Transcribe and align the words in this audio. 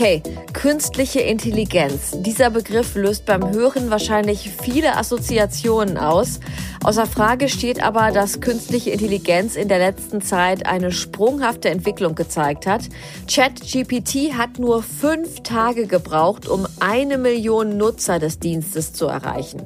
Okay, 0.00 0.22
künstliche 0.52 1.18
Intelligenz. 1.18 2.12
Dieser 2.14 2.50
Begriff 2.50 2.94
löst 2.94 3.26
beim 3.26 3.50
Hören 3.50 3.90
wahrscheinlich 3.90 4.48
viele 4.48 4.96
Assoziationen 4.96 5.98
aus. 5.98 6.38
Außer 6.84 7.04
Frage 7.04 7.48
steht 7.48 7.82
aber, 7.82 8.12
dass 8.12 8.40
künstliche 8.40 8.90
Intelligenz 8.90 9.56
in 9.56 9.66
der 9.66 9.80
letzten 9.80 10.22
Zeit 10.22 10.66
eine 10.66 10.92
sprunghafte 10.92 11.70
Entwicklung 11.70 12.14
gezeigt 12.14 12.64
hat. 12.68 12.82
ChatGPT 13.28 14.34
hat 14.38 14.60
nur 14.60 14.84
fünf 14.84 15.42
Tage 15.42 15.88
gebraucht, 15.88 16.46
um 16.46 16.68
eine 16.78 17.18
Million 17.18 17.76
Nutzer 17.76 18.20
des 18.20 18.38
Dienstes 18.38 18.92
zu 18.92 19.06
erreichen. 19.06 19.62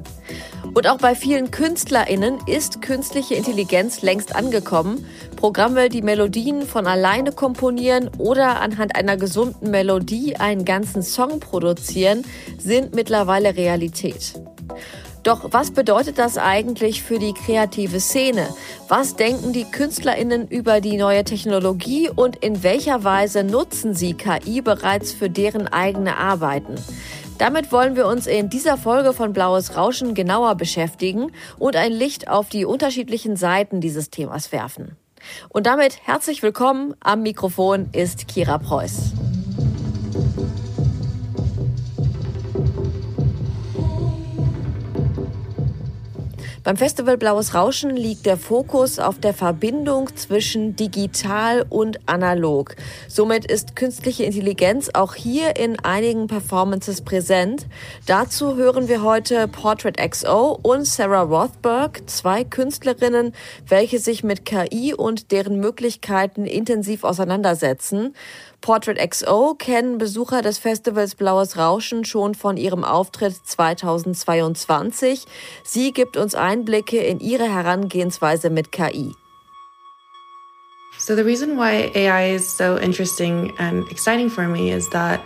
Und 0.73 0.87
auch 0.87 0.97
bei 0.97 1.13
vielen 1.13 1.51
KünstlerInnen 1.51 2.39
ist 2.47 2.81
künstliche 2.81 3.35
Intelligenz 3.35 4.01
längst 4.01 4.35
angekommen. 4.35 5.05
Programme, 5.35 5.89
die 5.89 6.01
Melodien 6.01 6.63
von 6.63 6.87
alleine 6.87 7.31
komponieren 7.31 8.09
oder 8.17 8.59
anhand 8.59 8.95
einer 8.95 9.15
gesunden 9.15 9.69
Melodie 9.69 10.35
einen 10.37 10.65
ganzen 10.65 11.03
Song 11.03 11.39
produzieren, 11.39 12.23
sind 12.57 12.95
mittlerweile 12.95 13.55
Realität. 13.55 14.33
Doch 15.21 15.53
was 15.53 15.71
bedeutet 15.71 16.17
das 16.17 16.37
eigentlich 16.37 17.01
für 17.01 17.17
die 17.17 17.33
kreative 17.33 18.01
Szene? 18.01 18.47
Was 18.89 19.15
denken 19.15 19.53
die 19.53 19.63
Künstlerinnen 19.63 20.49
über 20.49 20.81
die 20.81 20.97
neue 20.97 21.23
Technologie 21.23 22.09
und 22.13 22.35
in 22.37 22.61
welcher 22.61 23.05
Weise 23.05 23.45
nutzen 23.45 23.93
sie 23.93 24.15
KI 24.15 24.61
bereits 24.61 25.13
für 25.13 25.29
deren 25.29 25.67
eigene 25.69 26.17
Arbeiten? 26.17 26.75
Damit 27.37 27.71
wollen 27.71 27.95
wir 27.95 28.07
uns 28.07 28.27
in 28.27 28.49
dieser 28.49 28.77
Folge 28.77 29.13
von 29.13 29.33
Blaues 29.33 29.75
Rauschen 29.75 30.13
genauer 30.13 30.55
beschäftigen 30.55 31.31
und 31.57 31.75
ein 31.75 31.91
Licht 31.91 32.27
auf 32.27 32.49
die 32.49 32.65
unterschiedlichen 32.65 33.35
Seiten 33.35 33.81
dieses 33.81 34.09
Themas 34.09 34.51
werfen. 34.51 34.97
Und 35.49 35.65
damit 35.65 35.97
herzlich 36.05 36.43
willkommen. 36.43 36.95
Am 36.99 37.23
Mikrofon 37.23 37.89
ist 37.91 38.27
Kira 38.27 38.57
Preuß. 38.57 39.13
Beim 46.63 46.77
Festival 46.77 47.17
Blaues 47.17 47.53
Rauschen 47.55 47.89
liegt 47.89 48.25
der 48.25 48.37
Fokus 48.37 48.97
auf 48.97 49.19
der 49.19 49.33
Verbindung 49.33 50.15
zwischen 50.15 50.77
digital 50.77 51.65
und 51.69 51.99
analog. 52.07 52.77
Somit 53.09 53.43
ist 53.43 53.75
künstliche 53.75 54.23
Intelligenz 54.23 54.89
auch 54.93 55.13
hier 55.13 55.57
in 55.57 55.77
einigen 55.81 56.27
Performances 56.27 57.01
präsent. 57.01 57.65
Dazu 58.05 58.55
hören 58.55 58.87
wir 58.87 59.03
heute 59.03 59.49
Portrait 59.49 59.97
XO 59.97 60.57
und 60.61 60.87
Sarah 60.87 61.23
Rothberg, 61.23 62.09
zwei 62.09 62.45
Künstlerinnen, 62.45 63.33
welche 63.67 63.99
sich 63.99 64.23
mit 64.23 64.45
KI 64.45 64.93
und 64.93 65.33
deren 65.33 65.59
Möglichkeiten 65.59 66.45
intensiv 66.45 67.03
auseinandersetzen. 67.03 68.15
Portrait 68.63 68.97
XO 68.97 69.55
kennen 69.55 69.97
Besucher 69.97 70.41
des 70.41 70.57
Festivals 70.57 71.15
Blaues 71.15 71.57
Rauschen 71.57 72.05
schon 72.05 72.33
von 72.33 72.55
ihrem 72.55 72.85
Auftritt 72.85 73.35
2022. 73.45 75.25
Sie 75.65 75.91
gibt 75.91 76.15
uns 76.15 76.33
Einblicke 76.33 76.97
in 76.97 77.19
ihre 77.19 77.43
Herangehensweise 77.43 78.49
mit 78.49 78.71
KI. 78.71 79.15
So 80.97 81.13
the 81.13 81.23
reason 81.23 81.57
why 81.57 81.91
AI 81.93 82.35
is 82.35 82.47
so 82.47 82.77
interesting 82.77 83.51
and 83.57 83.85
exciting 83.91 84.29
for 84.29 84.47
me 84.47 84.71
is 84.71 84.89
that 84.91 85.19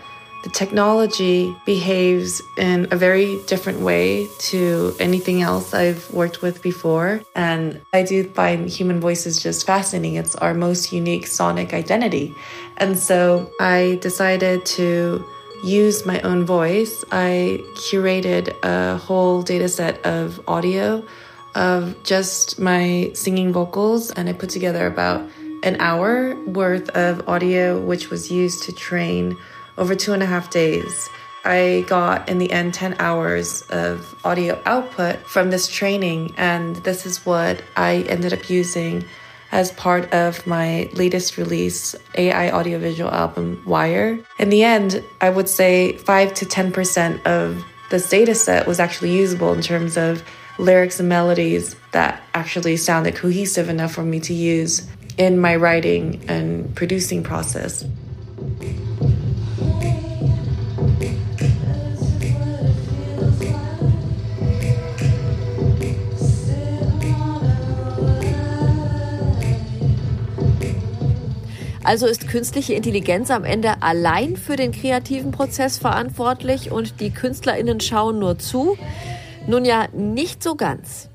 the 0.44 0.50
technology 0.50 1.56
behaves 1.66 2.42
in 2.58 2.88
a 2.92 2.96
very 2.96 3.40
different 3.48 3.82
way 3.82 4.28
to 4.40 4.96
anything 5.00 5.42
else 5.42 5.74
I've 5.74 6.10
worked 6.12 6.42
with 6.42 6.62
before. 6.62 7.22
And 7.36 7.82
I 7.94 8.04
do 8.04 8.24
find 8.24 8.70
human 8.70 9.00
voices 9.00 9.42
just 9.42 9.66
fascinating. 9.66 10.16
It's 10.16 10.36
our 10.36 10.54
most 10.54 10.94
unique 10.94 11.28
sonic 11.28 11.74
identity. 11.74 12.34
And 12.78 12.98
so 12.98 13.52
I 13.60 13.98
decided 14.02 14.66
to 14.78 15.26
use 15.64 16.06
my 16.06 16.22
own 16.22 16.46
voice. 16.46 17.04
I 17.12 17.60
curated 17.74 18.56
a 18.64 18.98
whole 18.98 19.42
data 19.42 19.68
set 19.68 20.06
of 20.06 20.40
audio 20.48 21.04
of 21.56 22.02
just 22.04 22.60
my 22.60 23.10
singing 23.16 23.52
vocals, 23.52 24.12
and 24.12 24.30
I 24.30 24.34
put 24.34 24.52
together 24.52 24.86
about 24.86 25.28
an 25.64 25.76
hour 25.80 26.36
worth 26.46 26.88
of 26.92 27.28
audio, 27.28 27.82
which 27.82 28.12
was 28.12 28.30
used 28.30 28.62
to 28.64 28.72
train 28.72 29.36
over 29.78 29.96
two 29.96 30.14
and 30.14 30.24
a 30.24 30.26
half 30.26 30.50
days. 30.50 31.10
I 31.46 31.86
got 31.88 32.28
in 32.28 32.40
the 32.40 32.52
end 32.52 32.74
10 32.74 32.98
hours 33.00 33.62
of 33.70 34.16
audio 34.26 34.62
output 34.66 35.20
from 35.28 35.50
this 35.50 35.68
training, 35.68 36.34
and 36.38 36.76
this 36.78 37.06
is 37.06 37.26
what 37.26 37.62
I 37.78 38.06
ended 38.10 38.34
up 38.34 38.50
using 38.50 39.06
as 39.52 39.72
part 39.72 40.12
of 40.14 40.46
my 40.46 40.90
latest 40.94 41.38
release, 41.38 41.96
AI 42.16 42.52
audiovisual 42.52 43.10
album, 43.10 43.64
Wire. 43.66 44.20
In 44.40 44.50
the 44.50 44.64
end, 44.64 45.04
I 45.22 45.30
would 45.30 45.48
say 45.48 45.94
5 45.98 46.34
to 46.34 46.46
10% 46.46 47.26
of 47.26 47.64
this 47.90 48.10
data 48.10 48.36
set 48.36 48.68
was 48.68 48.80
actually 48.80 49.16
usable 49.16 49.54
in 49.54 49.62
terms 49.62 49.96
of 49.96 50.22
lyrics 50.58 51.00
and 51.00 51.08
melodies 51.08 51.76
that 51.92 52.22
actually 52.34 52.76
sounded 52.76 53.16
cohesive 53.16 53.70
enough 53.70 53.94
for 53.94 54.04
me 54.04 54.20
to 54.20 54.34
use 54.34 54.86
in 55.18 55.40
my 55.40 55.56
writing 55.56 56.24
and 56.28 56.76
producing 56.76 57.24
process. 57.24 57.86
Also 71.88 72.06
ist 72.06 72.28
künstliche 72.28 72.74
Intelligenz 72.74 73.32
am 73.32 73.46
Ende 73.46 73.82
allein 73.82 74.36
für 74.36 74.58
den 74.58 74.74
kreativen 74.74 75.32
Prozess 75.32 75.78
verantwortlich 75.78 76.70
und 76.70 77.00
die 77.00 77.12
Künstlerinnen 77.12 77.80
schauen 77.80 78.20
nur 78.20 78.38
zu? 78.38 78.78
Nun 79.48 79.64
ja, 79.64 79.88
nicht 79.94 80.44
so 80.44 80.56
ganz. 80.56 81.08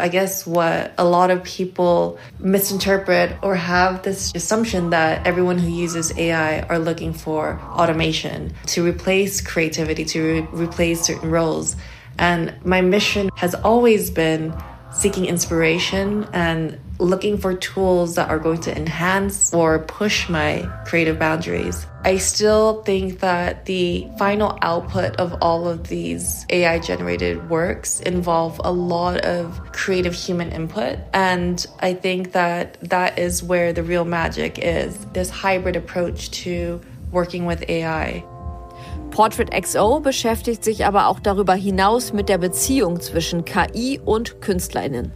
I 0.00 0.08
guess 0.08 0.46
what 0.46 0.92
a 0.98 1.02
lot 1.02 1.32
of 1.32 1.42
people 1.42 2.16
misinterpret 2.38 3.32
or 3.42 3.56
have 3.56 4.02
this 4.02 4.32
assumption 4.36 4.92
that 4.92 5.26
everyone 5.26 5.58
who 5.58 5.66
uses 5.68 6.16
AI 6.16 6.64
are 6.68 6.78
looking 6.78 7.12
for 7.12 7.58
automation 7.76 8.52
to 8.68 8.84
replace 8.84 9.42
creativity, 9.42 10.04
to 10.04 10.20
re 10.20 10.48
replace 10.52 11.02
certain 11.02 11.32
roles. 11.32 11.74
And 12.18 12.54
my 12.64 12.80
mission 12.80 13.30
has 13.34 13.56
always 13.64 14.12
been 14.12 14.54
seeking 14.92 15.26
inspiration 15.26 16.28
and 16.32 16.78
looking 17.00 17.38
for 17.38 17.54
tools 17.54 18.14
that 18.14 18.28
are 18.28 18.38
going 18.38 18.60
to 18.60 18.76
enhance 18.76 19.52
or 19.52 19.78
push 19.80 20.28
my 20.28 20.68
creative 20.86 21.18
boundaries. 21.18 21.86
I 22.04 22.18
still 22.18 22.82
think 22.82 23.20
that 23.20 23.66
the 23.66 24.08
final 24.18 24.58
output 24.62 25.16
of 25.16 25.36
all 25.42 25.68
of 25.68 25.88
these 25.88 26.46
AI 26.50 26.78
generated 26.78 27.50
works 27.50 28.00
involve 28.00 28.60
a 28.64 28.72
lot 28.72 29.20
of 29.24 29.60
creative 29.72 30.14
human 30.14 30.50
input. 30.52 30.98
And 31.12 31.64
I 31.80 31.94
think 31.94 32.32
that 32.32 32.78
that 32.88 33.18
is 33.18 33.42
where 33.42 33.72
the 33.72 33.82
real 33.82 34.04
magic 34.04 34.58
is 34.58 34.96
this 35.12 35.30
hybrid 35.30 35.76
approach 35.76 36.30
to 36.42 36.80
working 37.12 37.44
with 37.44 37.68
AI. 37.68 38.24
Portrait 39.10 39.50
XO 39.50 40.00
beschäftigt 40.00 40.64
sich 40.64 40.86
aber 40.86 41.08
auch 41.08 41.20
darüber 41.20 41.54
hinaus 41.54 42.12
mit 42.12 42.28
der 42.28 42.38
Beziehung 42.38 43.00
zwischen 43.00 43.44
KI 43.44 44.00
und 44.04 44.40
KünstlerInnen. 44.40 45.12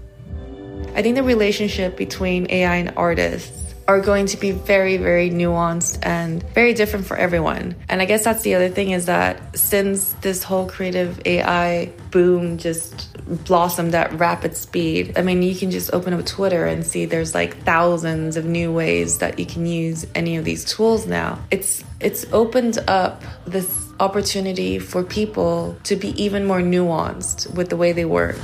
I 0.94 1.02
think 1.02 1.16
the 1.16 1.22
relationship 1.22 1.96
between 1.96 2.46
AI 2.50 2.76
and 2.76 2.92
artists 2.96 3.64
are 3.86 4.00
going 4.00 4.26
to 4.26 4.36
be 4.36 4.50
very, 4.50 4.96
very 4.96 5.28
nuanced 5.28 5.98
and 6.02 6.42
very 6.54 6.72
different 6.72 7.04
for 7.04 7.16
everyone. 7.16 7.74
And 7.88 8.00
I 8.00 8.06
guess 8.06 8.24
that's 8.24 8.42
the 8.42 8.54
other 8.54 8.68
thing 8.68 8.92
is 8.92 9.06
that 9.06 9.58
since 9.58 10.12
this 10.22 10.42
whole 10.42 10.66
creative 10.66 11.20
AI 11.26 11.92
boom 12.10 12.56
just 12.56 13.10
blossomed 13.44 13.94
at 13.94 14.12
rapid 14.14 14.56
speed, 14.56 15.18
I 15.18 15.22
mean, 15.22 15.42
you 15.42 15.54
can 15.54 15.70
just 15.70 15.92
open 15.92 16.14
up 16.14 16.24
Twitter 16.24 16.64
and 16.64 16.86
see 16.86 17.04
there's 17.04 17.34
like 17.34 17.58
thousands 17.64 18.36
of 18.36 18.46
new 18.46 18.72
ways 18.72 19.18
that 19.18 19.38
you 19.38 19.46
can 19.46 19.66
use 19.66 20.06
any 20.14 20.36
of 20.36 20.44
these 20.44 20.64
tools 20.64 21.06
now. 21.06 21.38
It's 21.50 21.84
it's 22.00 22.24
opened 22.32 22.78
up 22.88 23.22
this 23.46 23.68
opportunity 24.00 24.78
for 24.78 25.02
people 25.02 25.76
to 25.84 25.96
be 25.96 26.20
even 26.22 26.46
more 26.46 26.60
nuanced 26.60 27.52
with 27.54 27.68
the 27.68 27.76
way 27.76 27.92
they 27.92 28.04
work. 28.04 28.38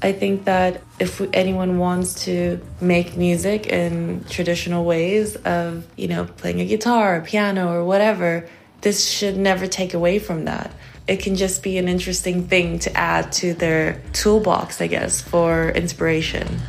I 0.00 0.12
think 0.12 0.44
that 0.44 0.82
if 1.00 1.20
anyone 1.32 1.78
wants 1.78 2.24
to 2.24 2.60
make 2.80 3.16
music 3.16 3.66
in 3.66 4.24
traditional 4.28 4.84
ways 4.84 5.34
of, 5.36 5.86
you 5.96 6.06
know, 6.06 6.24
playing 6.24 6.60
a 6.60 6.64
guitar 6.64 7.16
or 7.16 7.20
piano 7.22 7.72
or 7.72 7.84
whatever, 7.84 8.48
this 8.80 9.08
should 9.08 9.36
never 9.36 9.66
take 9.66 9.94
away 9.94 10.20
from 10.20 10.44
that. 10.44 10.70
It 11.08 11.16
can 11.16 11.36
just 11.36 11.62
be 11.62 11.78
an 11.78 11.88
interesting 11.88 12.46
thing 12.46 12.78
to 12.80 12.96
add 12.96 13.32
to 13.32 13.54
their 13.54 14.00
toolbox, 14.12 14.80
I 14.80 14.86
guess, 14.86 15.20
for 15.20 15.70
inspiration. 15.70 16.60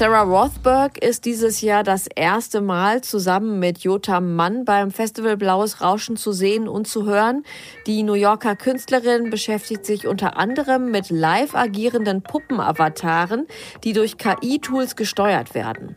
Sarah 0.00 0.22
Rothberg 0.22 0.96
ist 1.04 1.26
dieses 1.26 1.60
Jahr 1.60 1.84
das 1.84 2.06
erste 2.06 2.62
Mal 2.62 3.02
zusammen 3.02 3.58
mit 3.58 3.80
Jota 3.80 4.22
Mann 4.22 4.64
beim 4.64 4.90
Festival 4.90 5.36
Blaues 5.36 5.82
Rauschen 5.82 6.16
zu 6.16 6.32
sehen 6.32 6.68
und 6.68 6.88
zu 6.88 7.04
hören. 7.04 7.44
Die 7.86 8.02
New 8.02 8.14
Yorker 8.14 8.56
Künstlerin 8.56 9.28
beschäftigt 9.28 9.84
sich 9.84 10.06
unter 10.06 10.38
anderem 10.38 10.90
mit 10.90 11.10
live 11.10 11.54
agierenden 11.54 12.22
Puppenavataren, 12.22 13.46
die 13.84 13.92
durch 13.92 14.16
KI-Tools 14.16 14.96
gesteuert 14.96 15.54
werden. 15.54 15.96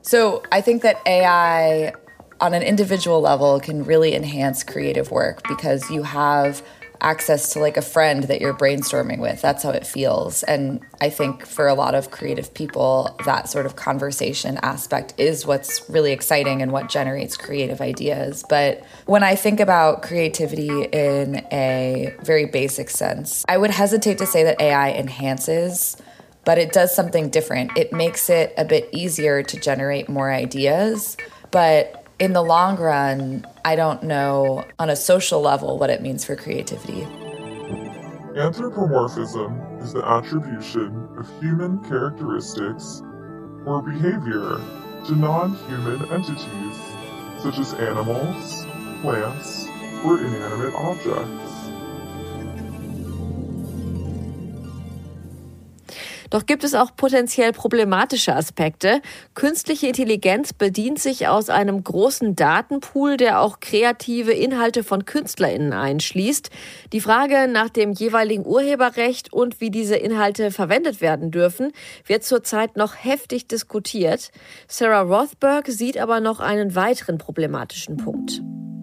So 0.00 0.40
I 0.50 0.62
think 0.62 0.80
that 0.80 0.96
AI 1.06 1.92
on 2.40 2.54
an 2.54 2.62
individual 2.62 3.20
level 3.20 3.60
can 3.60 3.82
really 3.84 4.14
enhance 4.14 4.64
creative 4.64 5.10
work 5.10 5.46
because 5.46 5.92
you 5.92 6.02
have 6.02 6.62
access 7.04 7.52
to 7.52 7.60
like 7.60 7.76
a 7.76 7.82
friend 7.82 8.24
that 8.24 8.40
you're 8.40 8.54
brainstorming 8.54 9.20
with. 9.20 9.40
That's 9.42 9.62
how 9.62 9.70
it 9.70 9.86
feels. 9.86 10.42
And 10.42 10.80
I 11.00 11.10
think 11.10 11.46
for 11.46 11.68
a 11.68 11.74
lot 11.74 11.94
of 11.94 12.10
creative 12.10 12.52
people, 12.54 13.14
that 13.24 13.48
sort 13.48 13.66
of 13.66 13.76
conversation 13.76 14.58
aspect 14.62 15.12
is 15.18 15.46
what's 15.46 15.88
really 15.88 16.12
exciting 16.12 16.62
and 16.62 16.72
what 16.72 16.88
generates 16.88 17.36
creative 17.36 17.80
ideas. 17.80 18.42
But 18.48 18.82
when 19.04 19.22
I 19.22 19.36
think 19.36 19.60
about 19.60 20.02
creativity 20.02 20.84
in 20.84 21.46
a 21.52 22.14
very 22.22 22.46
basic 22.46 22.88
sense, 22.88 23.44
I 23.48 23.58
would 23.58 23.70
hesitate 23.70 24.18
to 24.18 24.26
say 24.26 24.42
that 24.44 24.60
AI 24.60 24.92
enhances 24.92 25.96
but 26.46 26.58
it 26.58 26.72
does 26.72 26.94
something 26.94 27.30
different. 27.30 27.74
It 27.74 27.90
makes 27.90 28.28
it 28.28 28.52
a 28.58 28.66
bit 28.66 28.90
easier 28.92 29.42
to 29.42 29.58
generate 29.58 30.10
more 30.10 30.30
ideas, 30.30 31.16
but 31.50 32.03
in 32.18 32.32
the 32.32 32.42
long 32.42 32.76
run, 32.76 33.46
I 33.64 33.76
don't 33.76 34.02
know 34.02 34.64
on 34.78 34.90
a 34.90 34.96
social 34.96 35.40
level 35.40 35.78
what 35.78 35.90
it 35.90 36.02
means 36.02 36.24
for 36.24 36.36
creativity. 36.36 37.02
Anthropomorphism 38.36 39.60
is 39.80 39.92
the 39.92 40.04
attribution 40.04 41.08
of 41.16 41.28
human 41.40 41.78
characteristics 41.84 43.02
or 43.64 43.82
behavior 43.82 44.60
to 45.06 45.14
non 45.14 45.54
human 45.68 46.02
entities, 46.12 46.80
such 47.42 47.58
as 47.58 47.74
animals, 47.74 48.64
plants, 49.02 49.66
or 50.04 50.18
inanimate 50.18 50.74
objects. 50.74 51.43
Doch 56.34 56.46
gibt 56.46 56.64
es 56.64 56.74
auch 56.74 56.90
potenziell 56.96 57.52
problematische 57.52 58.34
Aspekte. 58.34 59.00
Künstliche 59.34 59.86
Intelligenz 59.86 60.52
bedient 60.52 60.98
sich 60.98 61.28
aus 61.28 61.48
einem 61.48 61.84
großen 61.84 62.34
Datenpool, 62.34 63.16
der 63.16 63.40
auch 63.40 63.60
kreative 63.60 64.32
Inhalte 64.32 64.82
von 64.82 65.04
Künstlerinnen 65.04 65.72
einschließt. 65.72 66.50
Die 66.92 67.00
Frage 67.00 67.46
nach 67.46 67.68
dem 67.68 67.92
jeweiligen 67.92 68.44
Urheberrecht 68.44 69.32
und 69.32 69.60
wie 69.60 69.70
diese 69.70 69.94
Inhalte 69.94 70.50
verwendet 70.50 71.00
werden 71.00 71.30
dürfen, 71.30 71.70
wird 72.04 72.24
zurzeit 72.24 72.76
noch 72.76 72.96
heftig 72.96 73.46
diskutiert. 73.46 74.32
Sarah 74.66 75.02
Rothberg 75.02 75.68
sieht 75.68 75.98
aber 75.98 76.18
noch 76.18 76.40
einen 76.40 76.74
weiteren 76.74 77.18
problematischen 77.18 77.96
Punkt. 77.96 78.42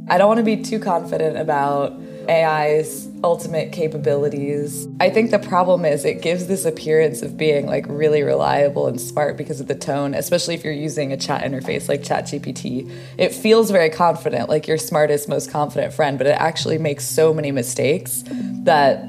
I 0.10 0.14
don't 0.14 0.30
want 0.30 0.40
to 0.40 0.46
be 0.46 0.62
too 0.62 0.80
confident 0.80 1.36
about 1.36 2.02
AI's 2.30 3.08
ultimate 3.24 3.72
capabilities. 3.72 4.88
I 5.00 5.10
think 5.10 5.32
the 5.32 5.40
problem 5.40 5.86
is 5.86 6.06
it 6.06 6.22
gives 6.22 6.48
this 6.48 6.66
appearance 6.66 7.22
of 7.22 7.38
being 7.38 7.66
like 7.68 7.86
really 7.88 8.24
reliable 8.24 8.88
and 8.88 9.00
smart 9.00 9.38
because 9.38 9.60
of 9.60 9.68
the 9.68 9.76
tone, 9.76 10.14
especially 10.14 10.56
if 10.56 10.64
you're 10.64 10.74
using 10.74 11.12
a 11.12 11.18
chat 11.18 11.44
interface 11.44 11.88
like 11.88 12.02
ChatGPT. 12.02 12.92
It 13.18 13.34
feels 13.34 13.72
very 13.72 13.90
confident, 13.90 14.50
like 14.50 14.68
your 14.68 14.78
smartest, 14.78 15.30
most 15.30 15.52
confident 15.52 15.94
friend, 15.94 16.18
but 16.18 16.28
it 16.28 16.38
actually 16.40 16.78
makes 16.78 17.06
so 17.06 17.34
many 17.34 17.52
mistakes 17.52 18.24
that 18.64 19.04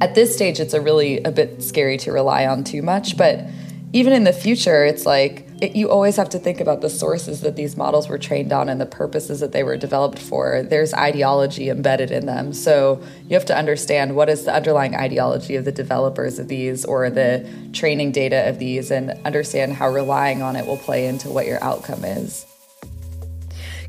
at 0.00 0.14
this 0.14 0.34
stage 0.34 0.60
it's 0.60 0.74
a 0.74 0.80
really 0.80 1.22
a 1.22 1.30
bit 1.30 1.62
scary 1.62 1.98
to 1.98 2.12
rely 2.12 2.46
on 2.46 2.64
too 2.64 2.82
much, 2.82 3.16
but 3.16 3.46
even 3.92 4.12
in 4.12 4.24
the 4.24 4.32
future 4.32 4.84
it's 4.84 5.04
like 5.04 5.46
it, 5.60 5.76
you 5.76 5.90
always 5.90 6.16
have 6.16 6.28
to 6.30 6.38
think 6.38 6.60
about 6.60 6.80
the 6.80 6.90
sources 6.90 7.42
that 7.42 7.56
these 7.56 7.76
models 7.76 8.08
were 8.08 8.18
trained 8.18 8.52
on 8.52 8.68
and 8.68 8.80
the 8.80 8.86
purposes 8.86 9.40
that 9.40 9.52
they 9.52 9.62
were 9.62 9.76
developed 9.76 10.18
for. 10.18 10.62
There's 10.62 10.94
ideology 10.94 11.68
embedded 11.68 12.10
in 12.10 12.26
them. 12.26 12.52
So 12.52 13.02
you 13.28 13.34
have 13.34 13.46
to 13.46 13.56
understand 13.56 14.16
what 14.16 14.28
is 14.28 14.44
the 14.44 14.54
underlying 14.54 14.94
ideology 14.94 15.56
of 15.56 15.64
the 15.64 15.72
developers 15.72 16.38
of 16.38 16.48
these 16.48 16.84
or 16.84 17.10
the 17.10 17.48
training 17.72 18.12
data 18.12 18.48
of 18.48 18.58
these 18.58 18.90
and 18.90 19.10
understand 19.24 19.74
how 19.74 19.90
relying 19.90 20.42
on 20.42 20.56
it 20.56 20.66
will 20.66 20.78
play 20.78 21.06
into 21.06 21.28
what 21.28 21.46
your 21.46 21.62
outcome 21.62 22.04
is. 22.04 22.49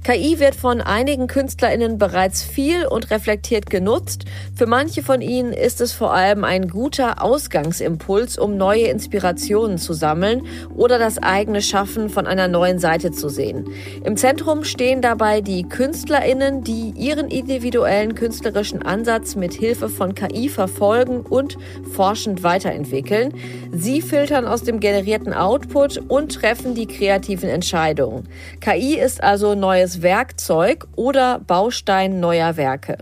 KI 0.03 0.39
wird 0.39 0.55
von 0.55 0.81
einigen 0.81 1.27
KünstlerInnen 1.27 1.99
bereits 1.99 2.41
viel 2.41 2.87
und 2.87 3.11
reflektiert 3.11 3.69
genutzt. 3.69 4.25
Für 4.55 4.65
manche 4.65 5.03
von 5.03 5.21
ihnen 5.21 5.53
ist 5.53 5.79
es 5.79 5.93
vor 5.93 6.11
allem 6.11 6.43
ein 6.43 6.69
guter 6.69 7.21
Ausgangsimpuls, 7.21 8.39
um 8.39 8.57
neue 8.57 8.85
Inspirationen 8.85 9.77
zu 9.77 9.93
sammeln 9.93 10.47
oder 10.75 10.97
das 10.97 11.21
eigene 11.21 11.61
Schaffen 11.61 12.09
von 12.09 12.25
einer 12.25 12.47
neuen 12.47 12.79
Seite 12.79 13.11
zu 13.11 13.29
sehen. 13.29 13.69
Im 14.03 14.17
Zentrum 14.17 14.63
stehen 14.63 15.03
dabei 15.03 15.39
die 15.39 15.69
KünstlerInnen, 15.69 16.63
die 16.63 16.93
ihren 16.97 17.27
individuellen 17.27 18.15
künstlerischen 18.15 18.81
Ansatz 18.81 19.35
mit 19.35 19.53
Hilfe 19.53 19.87
von 19.87 20.15
KI 20.15 20.49
verfolgen 20.49 21.21
und 21.21 21.59
forschend 21.93 22.41
weiterentwickeln. 22.41 23.35
Sie 23.71 24.01
filtern 24.01 24.47
aus 24.47 24.63
dem 24.63 24.79
generierten 24.79 25.31
Output 25.31 26.01
und 26.07 26.33
treffen 26.33 26.73
die 26.73 26.87
kreativen 26.87 27.49
Entscheidungen. 27.49 28.27
KI 28.61 28.99
ist 28.99 29.21
also 29.21 29.53
neues 29.53 29.90
neues 29.91 30.01
Werkzeug 30.01 30.87
oder 30.95 31.39
Baustein 31.39 32.19
neuer 32.19 32.55
Werke? 32.57 32.97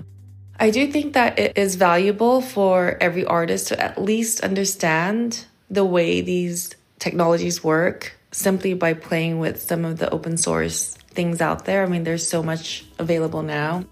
I 0.59 0.71
do 0.71 0.91
think 0.91 1.13
that 1.13 1.39
it 1.39 1.57
is 1.57 1.77
valuable 1.77 2.41
for 2.41 2.97
every 2.99 3.25
artist 3.25 3.69
to 3.69 3.79
at 3.79 3.97
least 3.97 4.43
understand 4.43 5.45
the 5.69 5.85
way 5.85 6.21
these 6.21 6.71
technologies 6.99 7.63
work 7.63 8.17
simply 8.31 8.73
by 8.73 8.93
playing 8.93 9.39
with 9.39 9.61
some 9.61 9.85
of 9.85 9.99
the 9.99 10.11
open 10.11 10.37
source 10.37 10.97
things 11.13 11.41
out 11.41 11.65
there. 11.65 11.83
I 11.83 11.87
mean, 11.87 12.03
there's 12.03 12.27
so 12.27 12.43
much 12.43 12.85
available 12.97 13.41
now. 13.41 13.85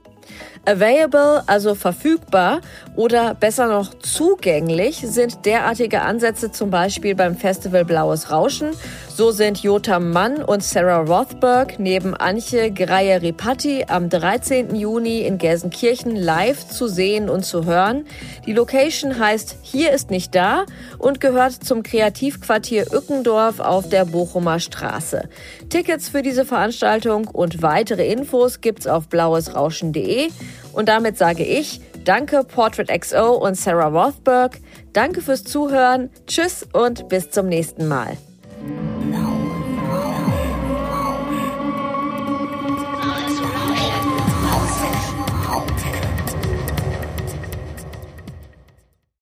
Available, 0.65 1.41
also 1.47 1.75
verfügbar 1.75 2.59
oder 2.97 3.33
besser 3.33 3.67
noch 3.67 3.93
zugänglich, 3.99 4.97
sind 4.97 5.45
derartige 5.45 6.01
Ansätze 6.01 6.51
zum 6.51 6.69
Beispiel 6.69 7.15
beim 7.15 7.37
Festival 7.37 7.85
Blaues 7.85 8.29
Rauschen. 8.29 8.73
So 9.17 9.31
sind 9.31 9.63
Jota 9.63 9.99
Mann 9.99 10.43
und 10.43 10.63
Sarah 10.63 10.99
Rothberg 10.99 11.79
neben 11.79 12.13
Antje 12.13 12.69
Greyer-Ripatti 12.69 13.85
am 13.87 14.11
13. 14.11 14.75
Juni 14.75 15.21
in 15.21 15.39
Gelsenkirchen 15.39 16.15
live 16.15 16.67
zu 16.67 16.87
sehen 16.87 17.27
und 17.27 17.43
zu 17.43 17.65
hören. 17.65 18.05
Die 18.45 18.53
Location 18.53 19.17
heißt 19.17 19.55
Hier 19.63 19.91
ist 19.91 20.11
nicht 20.11 20.35
da 20.35 20.67
und 20.99 21.19
gehört 21.19 21.53
zum 21.53 21.81
Kreativquartier 21.81 22.93
Ückendorf 22.93 23.59
auf 23.59 23.89
der 23.89 24.05
Bochumer 24.05 24.59
Straße. 24.59 25.27
Tickets 25.69 26.09
für 26.09 26.21
diese 26.21 26.45
Veranstaltung 26.45 27.27
und 27.27 27.63
weitere 27.63 28.11
Infos 28.11 28.61
gibt's 28.61 28.85
auf 28.85 29.07
blauesrauschen.de. 29.07 30.29
Und 30.73 30.89
damit 30.89 31.17
sage 31.17 31.43
ich 31.43 31.81
Danke 32.05 32.43
Portrait 32.43 32.89
XO 33.01 33.31
und 33.31 33.57
Sarah 33.57 33.87
Rothberg. 33.87 34.59
Danke 34.93 35.21
fürs 35.21 35.43
Zuhören. 35.43 36.11
Tschüss 36.27 36.67
und 36.71 37.09
bis 37.09 37.31
zum 37.31 37.47
nächsten 37.47 37.87
Mal. 37.87 38.15